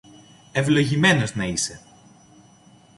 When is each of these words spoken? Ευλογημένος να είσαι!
Ευλογημένος 0.51 1.35
να 1.35 1.45
είσαι! 1.47 1.81